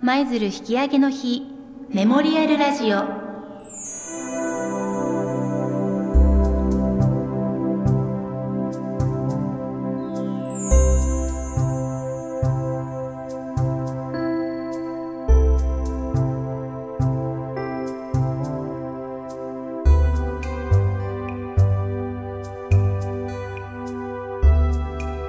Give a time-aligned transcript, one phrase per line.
[0.00, 1.42] 舞鶴引き上げの日
[1.88, 2.98] メモリアルラジオ。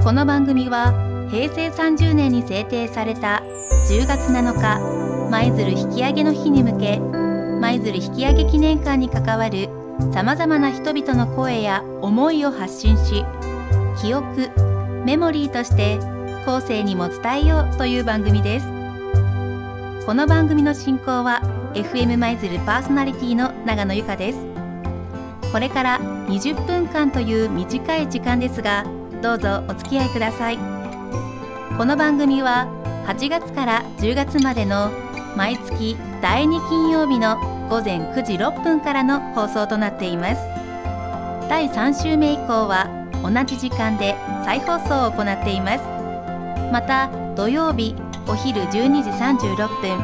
[0.03, 0.93] この番組は
[1.31, 4.79] 平成30年に制定された10月7日
[5.29, 9.69] 舞鶴引き上げの日に向け舞鶴引き上げ記念館に関わる
[10.13, 13.25] さまざまな人々の声や思いを発信し
[14.01, 14.49] 記憶
[15.05, 15.97] メモリーとして
[16.45, 18.65] 後世にも伝えようという番組です。
[20.05, 21.41] この番組の進行は
[21.75, 24.39] FM 舞鶴パーソナリティの長野由香です。
[25.51, 28.85] これから20分間という短い時間ですが
[29.21, 30.57] どうぞお付き合いください。
[31.77, 32.67] この番組は
[33.09, 34.91] 8月から10月までの
[35.35, 37.37] 毎月第2金曜日の
[37.67, 40.41] 午前9時6分からの放送となっています。
[41.49, 42.87] 第3週目以降は
[43.23, 45.83] 同じ時間で再放送を行っています。
[46.71, 47.95] また土曜日
[48.27, 48.69] お昼12
[49.01, 49.97] 時36分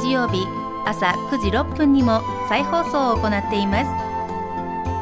[0.00, 0.46] 日曜日
[0.86, 3.90] 朝9時6分にも再放送を行っています。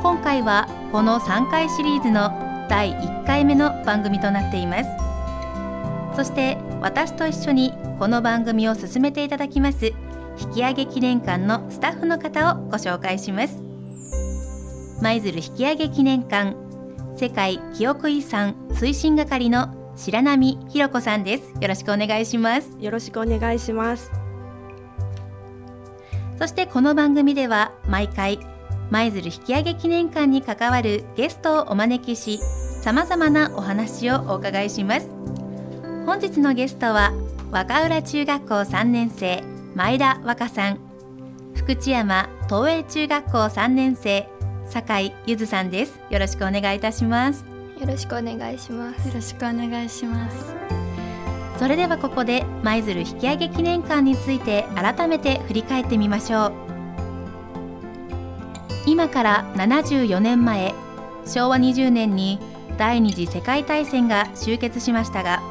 [0.03, 4.91] 今回はこの3回シリーズの第1回目の番組となっています。
[6.17, 9.93] そして私と一緒にこの番組を進めていただきます。
[10.41, 13.63] 引き上げ記念館のスタッフの方をご紹介します。
[15.01, 16.57] 舞鶴引き上げ記念館
[17.17, 21.55] 世界記憶遺産推進係の白波ひろ子さんです。
[21.61, 22.77] よろしくお願いします。
[22.81, 24.11] よろしくお願いします。
[26.37, 28.41] そしてこの番組では毎回
[28.91, 32.41] 舞鶴引き上げ記念館に関わるゲストをお招きし
[32.83, 35.09] さまざまなお話をお伺いします
[36.05, 37.13] 本日のゲストは
[37.53, 39.43] 若浦中学校3年生
[39.77, 40.79] 前田和歌さん。
[41.55, 44.29] 福知山東映中学校3年生
[44.67, 46.01] 酒井ゆずさんです。
[46.11, 47.45] よろしくお願いいたします。
[47.81, 49.09] よろしくお願いします。
[49.09, 50.55] よろしくお願いします。
[51.59, 56.53] それではここで舞鶴引き上げ記念館について改めて振り返ってみましょう。
[58.87, 60.75] 今から74年前
[61.25, 62.41] 昭和20年に
[62.77, 65.42] 第二次世界大戦が終結しましたが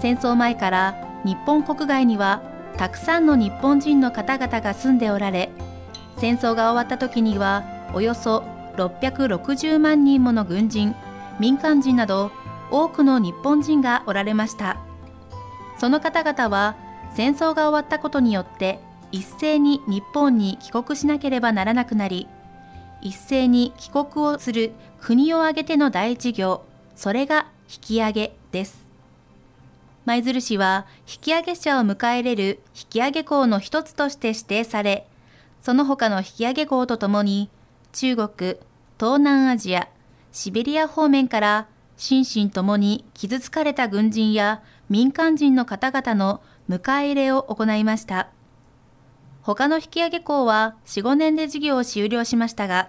[0.00, 2.42] 戦争前から日本国外には
[2.76, 5.50] たくさんの日本人の方々が住んでおられ
[6.18, 7.64] 戦争が終わった時には
[7.94, 8.44] およそ
[8.76, 10.94] 660万人もの軍人
[11.40, 12.30] 民間人など
[12.70, 14.78] 多くの日本人がおられました。
[15.78, 16.76] その方々は
[17.14, 18.80] 戦争が終わったことによって
[19.12, 22.28] 一斉に日本に帰国しなければならなくなり
[23.00, 26.64] 一斉に帰国をする国を挙げての第一行
[26.96, 28.87] それが引き上げです。
[30.08, 35.06] 舞鶴市は引き上げ者を迎え入れる引き上げ港の一つとして指定され
[35.62, 37.50] その他の引き上げ港とともに
[37.92, 38.56] 中国
[38.98, 39.86] 東南アジア
[40.32, 41.68] シベリア方面から
[41.98, 48.30] 心身ともに傷つかれた軍人や民間人の方々の迎え入れを行いました。
[49.42, 52.88] 他の引き上げ港は4、5年で事業を終了しましたが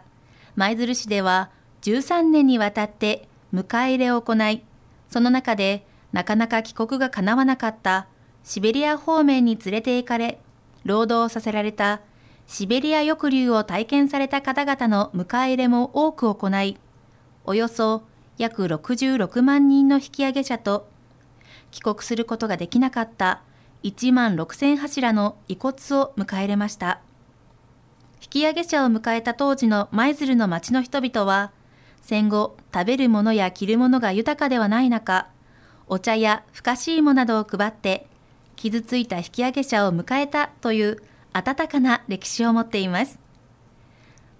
[0.55, 1.49] 舞鶴市では
[1.81, 4.63] 13年にわたって迎え入れを行い
[5.09, 8.07] その中でなかなか帰国が叶わなかった。
[8.43, 10.39] シベリア方面に連れて行かれ
[10.83, 12.01] 労働させられた。
[12.47, 16.77] シベリア抑留を体験された方々の迎え入れも多く行い
[17.45, 18.01] およそ
[18.39, 20.87] 約66万人の引き上げ者と
[21.69, 23.43] 帰国することができなかった。
[23.83, 27.01] 1万6000柱の遺骨を迎え入れました。
[28.21, 31.51] 引き上げ者を迎えた当時の舞鶴の町の人々は
[32.01, 35.29] 戦後食べるものや着るものが豊かではない中
[35.89, 38.05] お茶やふかしいもなどを配って
[38.55, 41.01] 傷ついた引き上げ者を迎えたという
[41.33, 43.19] 温かな歴史を持っています。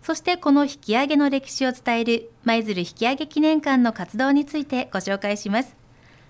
[0.02, 5.76] そしてこの引き上げの歴史を伝える舞鶴引き上げ記念館の活動についてご紹介します。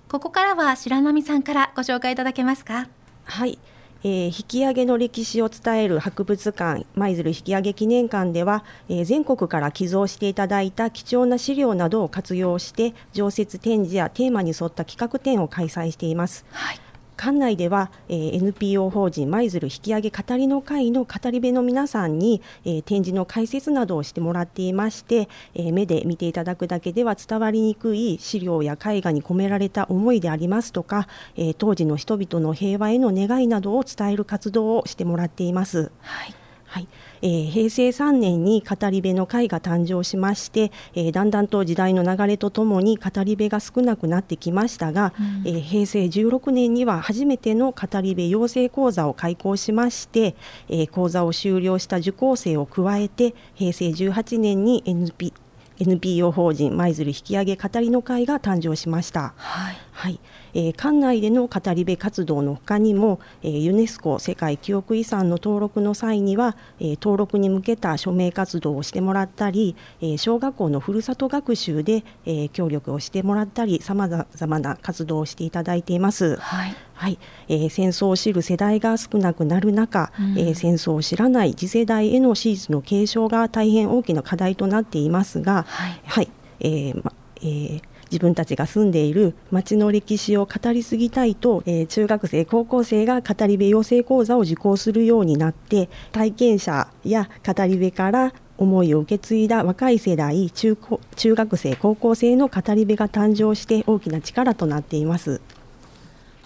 [0.08, 2.88] ここからは白波さんからご紹介いただけますか？
[3.26, 3.60] はい。
[4.04, 16.46] えー、引き上げの歴史を伝える博物館舞鶴引き上げ記念館では、えー、全国から寄贈していただいた貴重な資料などを活用して常設展示やテーマに沿った企画展を開催しています。
[16.52, 16.80] はい
[17.20, 35.92] 館内では、えー、NPO 法人舞鶴引き上げ語りの会の語り部の皆さんに、えー、展示の解説などをしてもらっていまして、えー、目で見ていただくだけでは伝わりにくい資料や絵画に込められた思いでありますとか、え、当時の人々の平和への願いなどを伝える活動をしてもらっています。
[36.00, 36.34] はい
[36.70, 36.88] はい。
[37.24, 50.36] えー、平成3年に語り部の会が誕生しまして、えー、だんだんと時代の流れとともに語り部が少なくなってきましたが、うん、えー、平成16年には初めての語り部養成講座を開講しまして、
[50.70, 55.34] え講座を修了した受講生を加えて平成18年に NP
[55.80, 59.34] NPO 法人舞鶴引き上げ語りの会が誕生しました。
[59.38, 60.20] はい、はい
[60.54, 76.36] えー、館内での語り部活動のほかにも、えー、ユネスコ世界記憶遺産の登録の際には、えー、登録に向けた署名活動をしてもらったり、えー、小学校のふるさと学習で、えー、協力をしてもらったりさまざまな活動をしていただいています。
[76.38, 76.76] はい。
[76.94, 77.18] はい。
[77.48, 86.30] えー、戦争を知る世代が少なくなる中、うん、えー、戦争を知らない次世代への史実の継承が大変大きな課題となっていますが、はい、はい、
[86.60, 100.78] えーまえー自分たちが住んでいる町の歴史を語り継ぎたいと、えー、中学生高校生が語り部養成講座を受講するようになって体験者や語り部から思いを受け継いだ若い世代中
[101.16, 105.42] 中学生高校生の語り部が誕生して大きな力となっています。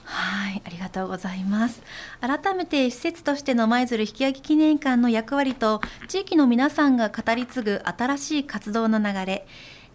[0.06, 1.82] はい、ありがとうございます。
[2.22, 9.48] 改めて施設としての舞鶴引き上げ記念館の役割と地域の皆さんが語り継ぐ新しい活動の流れ、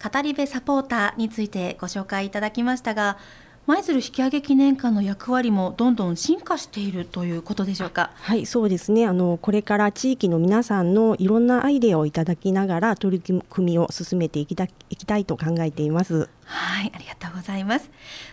[0.03, 3.19] 語り部サポーターについてご紹介いただきましたが、
[3.67, 8.13] 舞鶴引き上げ記念館の役割もどんどん進化しているということでしょうか？
[8.15, 9.07] はい、そうですね。
[9.07, 16.31] あのこれから地域の皆さんのいろんなアイデアをいただきながら取り組みを進めていきたいきたいと考えています。
[16.47, 17.91] はい、ありがとうございます。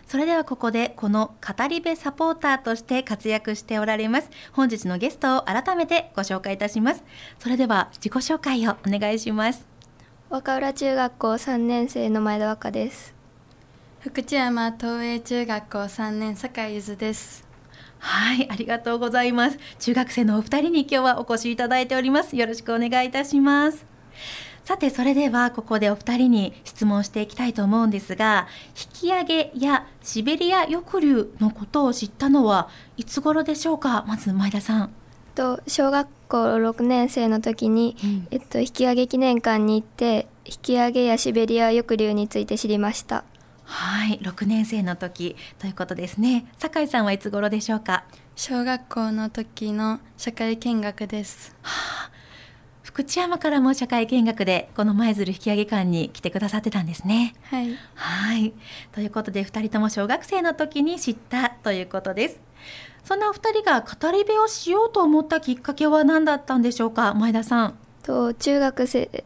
[0.08, 7.04] それではここでこの語り部サポーターとして活躍しておられます本日のゲストを改めてご紹介いたします。
[7.40, 9.68] それでは自己紹介をお願いします。
[10.28, 13.14] 若浦中学校3年生の前田和歌です。
[14.00, 17.46] 福知山東映中学校3年坂井ゆずです。
[18.00, 19.60] はいありがとうございます。
[19.78, 22.36] 中学生のお二人に今日はお越しいただいております。
[22.36, 23.86] よろしくお願いいたします。
[24.64, 32.68] さてそれではここでお二人に質問していきたいと思うんですが引き上げやシベリア抑留のことを知ったのは
[32.98, 34.04] いつ頃でしょうか？
[34.08, 34.90] まず前田さん
[35.36, 43.24] と小学校6年生の時に、うん、えっと、引き上げ記念館に行って引き上げやシベリア抑留について知りました。
[43.64, 44.20] はい。
[44.20, 46.48] 6年生の時ということですね。
[46.58, 48.06] 酒井さんはいつ頃でしょうか？
[48.36, 52.12] 小学校の時の社会見学です、はあ、
[52.84, 57.34] 福知山からも社会見学でこの舞鶴引き上げ館に来てくださってたんですね。
[57.44, 57.74] はい。
[57.96, 58.54] はい。
[58.92, 62.42] ということで2人とも小学生の時に知ったということです
[63.06, 67.14] そんなお二人が語り部をしようと思ったきっかけは何だったんでしょうか？
[67.14, 67.78] 前田さん。
[68.04, 69.24] と中学生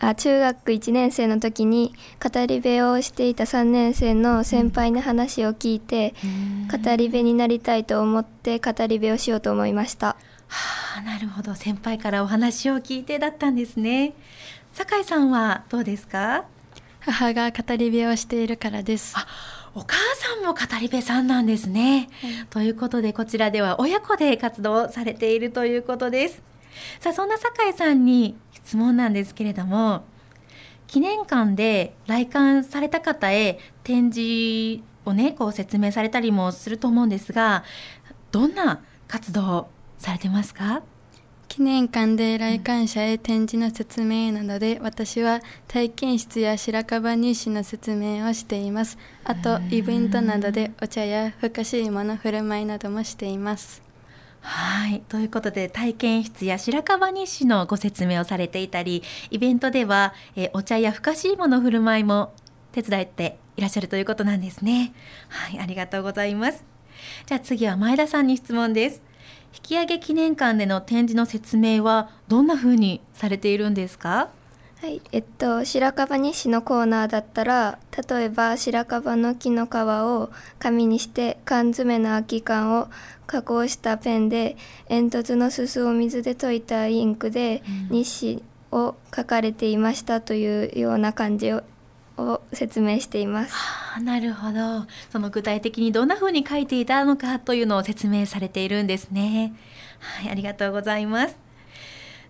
[0.00, 1.92] あ中学1年生の時に
[2.22, 6.14] 語り部をしていた3年生の先輩の話を聞いて、
[6.70, 10.06] 語り部になりたいと思って語り部をしようと思いました。
[10.06, 10.16] は
[10.98, 11.54] あ、なるほど。
[11.54, 14.14] 先輩からお話を聞いてだったんですね。
[14.72, 16.44] 酒井さんはどうですか？
[17.00, 19.14] 母が語り部をしているからです。
[19.16, 19.26] あ
[19.74, 26.42] お母さんも語り部さんなんですね、はい、ということでこちらでは親子で活動されているということです。
[27.00, 30.04] さあそんな酒井さんに質問なんですけれども
[30.86, 37.64] 記念館で来館された方へ展示をねこう説明されたりもすると思うんですが
[38.30, 39.68] どんな活動
[39.98, 40.82] されてますか？
[41.48, 48.98] 記念館で来館者へ展示の説明などで、私は体験室や白樺入試の説明をしています。
[49.24, 53.82] あとイベントなどでお茶やふかしいもの振る舞いなどもしています。
[54.40, 55.00] はい。
[55.08, 62.34] ということで体験室や白樺日誌のご説明をされていたりイベントでは、えお茶やふかしいもの振る舞いも
[62.72, 64.92] 手伝っていらっしゃるということなんですね。
[65.28, 66.64] はいありがとうございます。
[67.26, 69.02] じゃあ次は前田さんに質問です
[69.54, 74.28] 引き上げ記念館での展示の説明はどんな風にされているんですか？
[74.80, 82.88] はい、えっと白樺日誌のコーナーだったら例えば白樺の木の皮を紙にして缶詰の空き缶を
[83.26, 91.50] 加工したペンで煙突のすすを水で溶いたインクで日誌を書かれていましたというような感じ
[92.18, 93.54] を説明しています。
[93.54, 94.86] はあ、なるほど。
[95.10, 99.54] その具体的にどんな風に書いていたのかというのを説明されているんですね。
[99.98, 101.36] はい、ありがとうございます。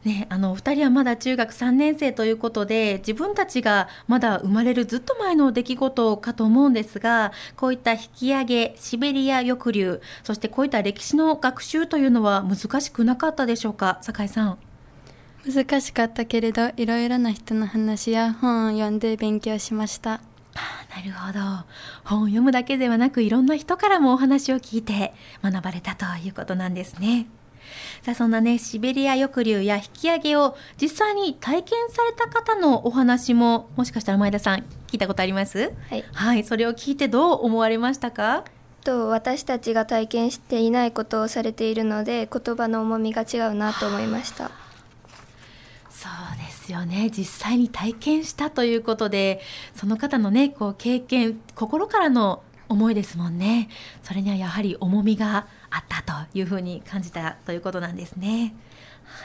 [0.04, 13.98] ね、あのお二人はまだ中学3年生ということで自分たちがまだ生まれるずっと前の出来事かと思うんですがこういった引き上げシベリア抑留そしてこういった歴史の学習というのは難しくなかったでしょうか？
[14.02, 14.67] 酒井さん。
[15.46, 20.20] 難しかったけれどいろいろな人の話や本を読んで勉強しました。
[20.94, 21.38] なるほど。
[22.04, 27.26] 本を読むだけではなくいろんな人からもお話を聞いて学ばれたということなんですね。
[28.02, 35.72] さあそんなねシベリア抑留や引き上げを実際に体験された方のお話ももしかしたら前田さん聞いたことあります？
[35.90, 38.44] はい、はいそれを聞いてどう思われましたか？
[38.84, 44.50] と私たちが体験していないことをされているので言葉の重みが違うなと思いました
[46.00, 47.10] そうですよね。
[47.10, 49.40] 実際に体験したということで
[49.74, 53.68] その方のねこう経験心からの思いですもんね。
[54.04, 58.54] それにはやはり重みがあったというふうに感じたということなんですね。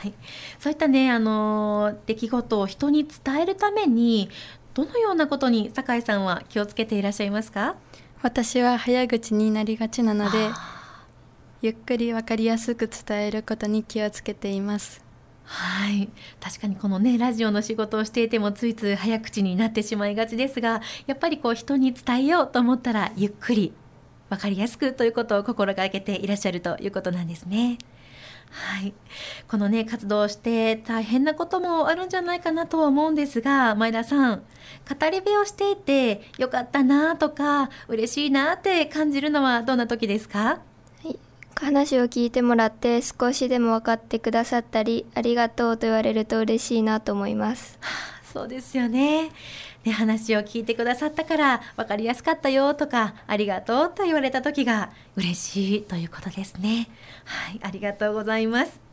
[0.02, 0.14] はい、
[0.58, 4.32] そういったねあの出来事を人に伝えるために
[4.74, 7.76] どのようなことに酒井さんは気をつけていらっしゃいますか？
[8.24, 10.50] 私は早口になりがちなので
[11.62, 15.03] ゆっくりわかりやすく伝えることに気をつけています
[15.46, 16.10] はい。
[16.40, 23.74] 確かにこのねラジオの仕事をしていてもついつい早口になってしまいがちですがやっぱりこう人に伝えようと思ったらゆっくり
[24.30, 27.78] 分かりやすくということを心がけていらっしゃるということなんですね。
[28.50, 28.94] はい、
[29.48, 34.44] このね活動をして大変なこともあるんじゃないかなとは思うんですが前田さん
[34.88, 40.62] 語り部をしていてよかったなとか嬉しいなって感じるのはどんな時ですか？
[41.56, 47.80] 話を聞いてもらって少しでも分かってくださったりありがとうと言われると嬉しいなと思います
[48.32, 49.30] そうですよね。
[49.84, 56.90] ね、話を聞いてくださったから分かりやすかったよとかありがとうと言われた時が嬉しいということですね。
[57.26, 58.93] はい、ありがとうございます。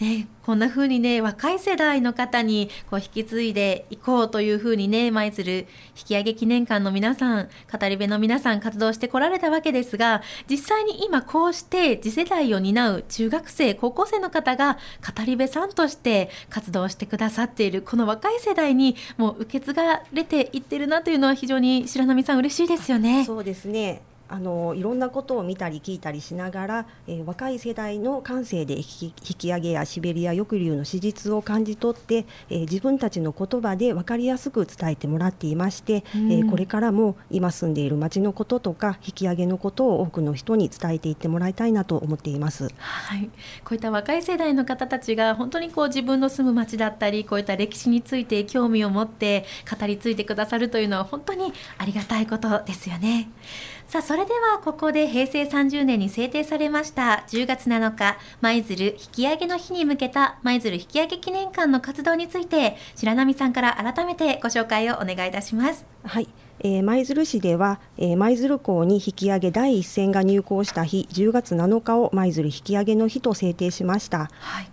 [0.00, 14.78] ね、こんな風にね若い世代の方にこう引き継いでいこうという風にね舞鶴引き上げ記念館の皆さん語り部の皆さん活動してこられたわけですが実際に今こうして次世代を担う中学生高校生の方が
[15.16, 23.26] 語り部さんとして活動してくださっているこの若い世代にもう受け継がれていってるなというのは非常に白波さん嬉しいですよね。
[23.26, 42.68] そうですねあのいろんなことを見たり聞いたりしながら、えー、若い世代の感性で引き引き上げやシベリア抑留の史実を感じ取って、えー、自分たちの言葉で分かりやすく伝えてもらっていまして、うんえーこれからも今住んでいる町のこととか引き上げのことを多くの人に伝えていってもらいたいなと思っています。
[42.78, 43.30] はい、
[43.64, 53.30] こういった若い世代の方たちが本当にこう自分の住む町だったりこういった歴史について興味を持って語り継いでくださるというのは本当にありがたいことですよね。
[53.90, 65.84] さあそれではここで平成30年に制定されました10月7日舞鶴引き上げの日に向けた舞鶴引き上げ記念館の活動について白波さんから改めてご紹介をお願いいたします。
[66.04, 66.28] はい、
[66.60, 74.30] えー舞鶴市では、えー舞鶴港に引き上げ第一線が入港した日10月7日を舞鶴引き上げの日と制定しました。
[74.38, 74.70] はい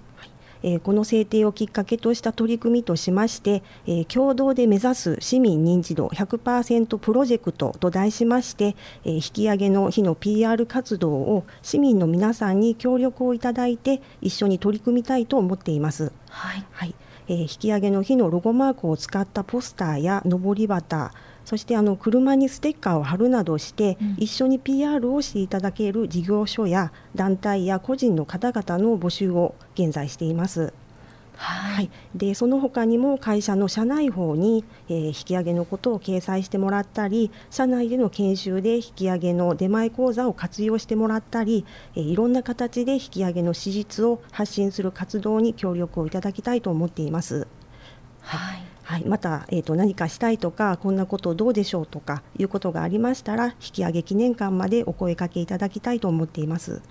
[0.64, 16.12] えーこの制定をきっかけとした取り組みとしまして、えー共同で目指す市民認知度100%プロジェクトと題しまして、えー引き上げの日の PR 活動を市民の皆さんに協力をいただいて一緒に取り組みたいと思っています。
[16.30, 16.96] はいはい、
[17.28, 21.12] えー引き上げの日のロゴマークを使ったポスターや上り旗
[21.48, 30.74] そしてあの車にステッカーを貼るなどして、うん一緒に PR をしていただける事業所や団体や個人の方々の募集を現在しています。
[31.38, 41.64] ははいい、でその他にも会社の社内法に、えー引き上げのことを掲載してもらったり社内での研修で引き上げの出前講座を活用してもらったり、
[41.96, 47.48] えーいろんな形で引き上げの史実を発信する活動に協力をいただきたいと思っています。
[48.20, 48.64] はいはい、
[49.06, 56.82] また、えー、と何かしたいとかこんなことどうでしょうとかいうことがありましたら引き上げ記念館までお声かけいただきたいと思っています。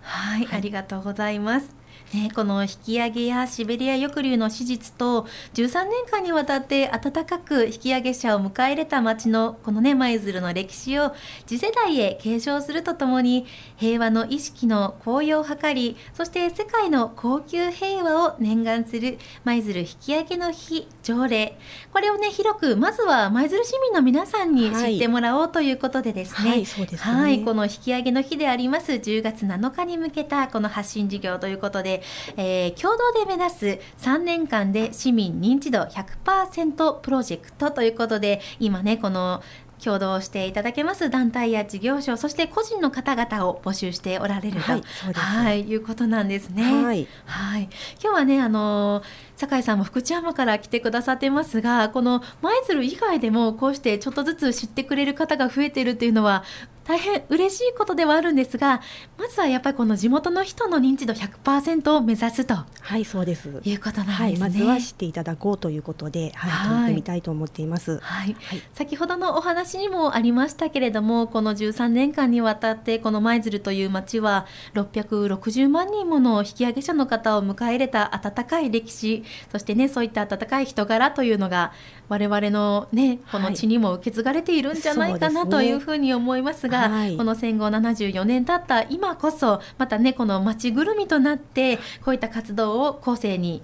[0.00, 1.81] はい、ありがとうございます。
[2.12, 11.14] ね、この引き上げやシベリア抑留の史実と13年間にわたって温かく引き上げ者を迎え入れた町のこのね舞鶴の歴史を
[11.46, 13.46] 次世代へ継承するとともに
[13.76, 21.56] 平和の意識の高揚を図りそして世界の高級平和を念願する舞鶴引き上げの日条例。
[21.92, 32.02] これをね広くまずは舞鶴市民の皆さんに知ってもらおうということでですね、はいこの引き上げの日であります10月7日に向けたこの発信事業ということで、
[32.36, 39.42] えー共同で目指す3年間で市民認知度100%プロジェクトということで今ねこの
[39.82, 45.20] 共同していただけます団体や事業所そして個人の方々を募集しておられると、はいそうです。
[45.20, 46.62] はいいうことなんですね。
[46.62, 47.08] はい。
[47.26, 47.68] はい、
[48.00, 49.02] 今日はねあの
[49.36, 56.44] 酒井さんも福知山から来てくださってますがこの舞鶴以外でもこうしてちょっとずつ知ってくれる方が増えてるっていうのは
[56.84, 58.80] 大変嬉しいことではあるんですが
[59.18, 63.48] まずはやっぱりこの地元の人の認知度100%を目指すとはいそうです。
[63.64, 81.72] いうことなんですね、はい、まずは知っていただこうということで、はい、はい、取ってみたいと思っています、はい、はい、先ほどのお話にもありましたけれどもこの13年間にわたってこの舞鶴という町は660万人もの引き上げ者の方を迎え入れた温かい歴史そしてねそういった温かい人柄というのが
[82.12, 93.62] 我々のねこの地にも受け継がれているんじゃないかなというふうに思いますが、はい、この戦後74年経った今こそまたねこの町ぐるみとなってこういった活動を後世に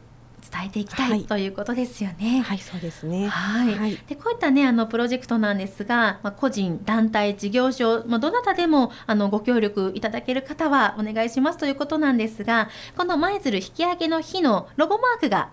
[0.51, 2.41] 伝えていきたい、はい、ということですよね。
[2.41, 3.29] はい、そうですね。
[3.29, 3.75] はい。
[3.75, 15.51] はい、でこういったねあのプロジェクトなんですが、まあ、個人、団体、事業所、まあ、どなたでもあのご協力いただける方はお願いしますということなんですが、この舞鶴引き上げの日のロゴマークが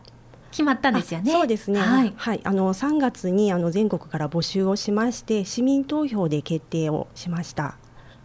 [0.55, 1.33] 決まったんですよね。
[1.33, 1.81] そうですね。
[1.81, 7.75] はい、はい、あの3月にあの全国から募集をしまして市民投票で決定をしました。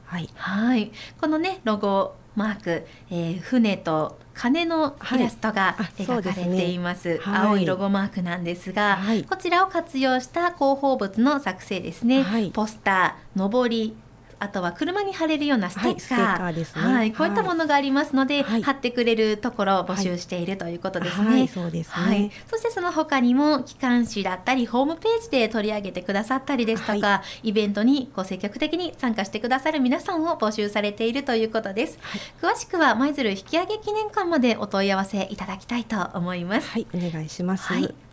[0.04, 0.30] はい。
[0.36, 0.92] はい。
[1.20, 13.96] このねロゴマーク、えー、船と鐘のイラストが描かれていますはいすね、青いロゴマークなんですが、はい、こちらを活用した広報物の作成ですね、はい、ポスター、のぼり、
[14.40, 16.64] あとは車に貼れるようなステッカー,、はい、ね、
[16.96, 21.28] はい、こういったものがありますので、はい、貼ってくれるところを募集しているということですね。
[21.28, 31.98] はい、そうですね、そしてその他にも機関誌だったりホームページで取り上げてくださったりですとか、イベントにこう積極的に参加してくださる皆さんを募集されているということです。
[32.40, 36.70] 詳しくは舞鶴引き上げ記念館までお問い合わせいただきたいと思います。
[36.70, 37.68] はい、お願いします。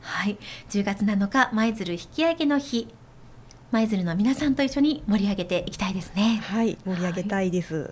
[0.02, 0.38] はい。
[0.70, 2.94] 10月7日、舞鶴引き上げの日。
[3.72, 6.42] 舞鶴の皆さんと一緒に盛り上げていきたいですね。
[6.44, 7.76] はい、盛り上げたいです。
[7.76, 7.92] はい、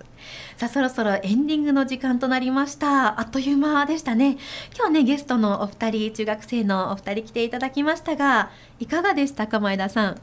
[0.58, 3.20] さあ、そろそろエンディングの時間となりました。
[3.20, 4.38] あっという間でしたね。
[4.78, 10.22] 今日ね、ゲストのお二人、中学生のお二人来ていただきましたが、いかがでしたか、前田さん？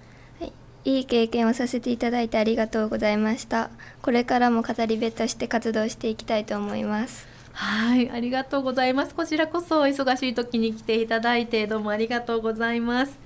[0.85, 3.71] いい経験をさせていただいてありがとうございました。
[4.01, 7.27] これからも語り部として活動していきたいと思います。
[7.61, 9.17] はい、ありがとうございます。
[9.17, 13.19] こちらこそ忙しい時に来ていただいてどうもありがとうございます。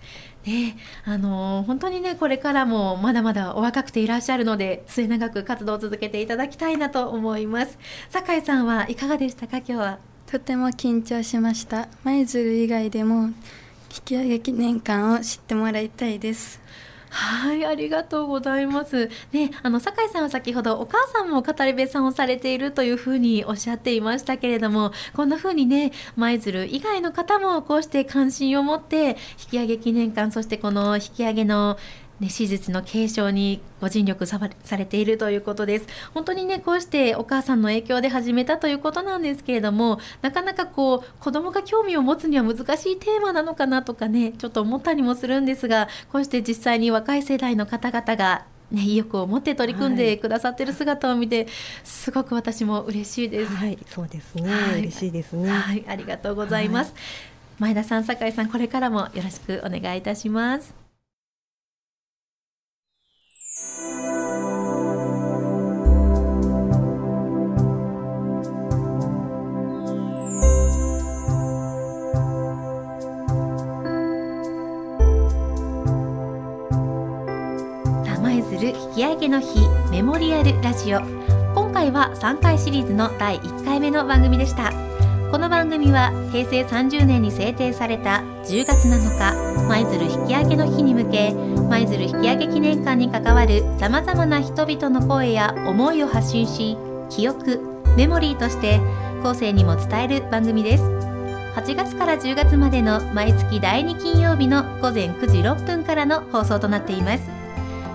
[0.47, 7.79] ね、あの本当にねこれからもまだまだお若くていらっしゃるので末永く活動を続けていただきたいなと思います。
[8.09, 9.59] 酒井さんはいかがでしたか？
[9.59, 9.99] 今日は。
[10.27, 11.89] とても緊張しました。
[12.03, 13.33] 舞鶴以外でも引
[14.03, 16.59] き上げ記念館を知ってもらいたいです。
[17.14, 19.11] はい、ありがとうございます。
[19.33, 31.77] ね、あの酒井さんは先ほどお母さんも語り部さんをされているというふうにおっしゃっていましたけれども、こんなふうにね、舞鶴以外の方もこうして関心を持って引き上げ記念館、そしてこの引き上げの
[32.20, 34.38] ね、手術の継承にご尽力さ
[34.77, 35.87] れているということです。
[36.14, 51.46] 本当にね、こうしてお母さんの影響で始めたということなんですけれども、なかなかこう、子供が興味を持つには難しいテーマなのかなとかね、ちょっと思ったりもするんですが、こうして実際に若い世代の方々がね、意欲を持って取り組んでくださってる姿を見て、はい、
[51.85, 53.53] すごく私も嬉しいです。
[53.53, 54.51] はい、そうですね。
[54.51, 55.51] はい、嬉しいですね。
[55.51, 56.92] はい、ありがとうございます。
[56.92, 56.98] は
[57.68, 60.82] い、前田さん、酒井さん、これからもよろしくお願いいたします。
[79.23, 80.99] 引き上げの日メモリアルラジオ。
[81.55, 84.73] 今回は3回シリーズの第1回目の番組でした。
[85.31, 96.77] この番組は平成30年に制定された10月7日舞鶴引き上げの日に向け舞鶴引き上げ記念館に関わるさまざまな人々の声や思いを発信し
[97.09, 97.61] 記憶
[97.97, 98.81] メモリーとして
[99.23, 100.83] 後世にも伝える番組です。
[101.55, 107.41] 8月から10月までの毎月第2金曜日の午前9時6分からの放送となっています。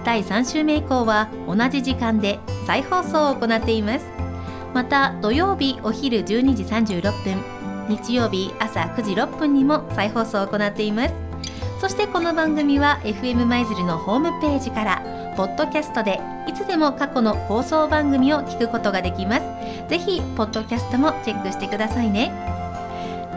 [0.07, 4.05] 第3週目以降は同じ時間で再放送を行っています。
[4.73, 7.43] また土曜日お昼12時36分
[7.89, 11.13] 日曜日朝9時6分にも再放送を行っています。
[11.81, 19.41] そしてこの番組は FM 舞鶴のホームページからポッドキャストでいつでも過去の放送番組を聞くことができます。
[19.89, 22.31] ぜひポッドキャストもチェックしてくださいね。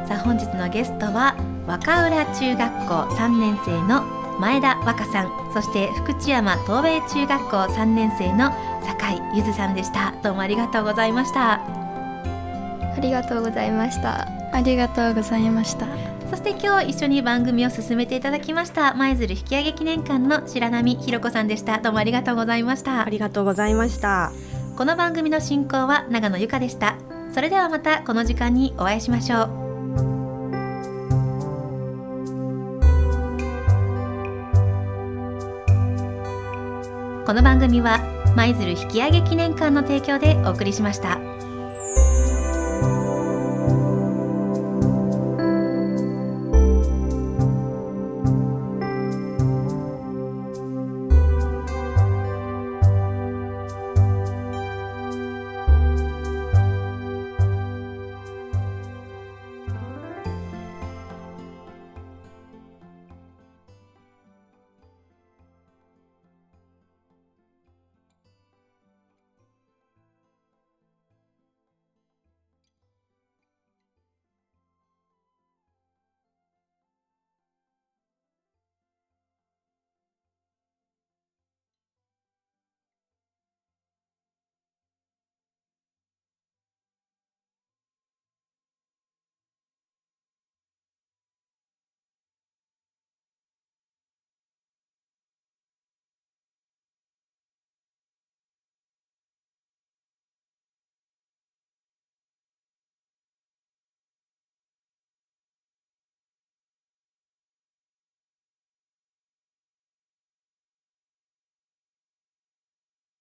[0.07, 1.35] さあ本日のゲストは
[1.67, 4.05] 若浦中学校3年生の
[4.41, 8.51] 前田和歌さんそして福知山東米中学校3年生の
[8.83, 10.15] 酒井ゆずさんでした。
[10.23, 11.61] どうもありがとうございました。
[11.61, 14.27] ありがとうございました。
[14.53, 15.87] ありがとうございました。
[16.31, 21.79] そして今日一緒に番組を進めていただきました舞鶴引き上げ記念館の白波ひろ子さんでした。
[21.79, 23.05] どうもありがとうございました。
[23.05, 24.33] ありがとうございました。
[24.77, 26.97] この番組の進行は長野由香でした。
[27.35, 29.60] それではまたこの時間にお会いしましょう
[37.31, 38.01] この番組は
[38.35, 41.40] 舞鶴引き上げ記念館の提供でお送りしました。